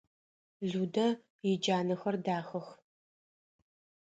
[0.69, 1.07] Людэ
[1.51, 2.67] иджанэхэр дахэх.